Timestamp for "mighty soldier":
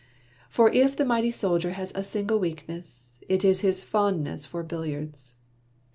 1.05-1.73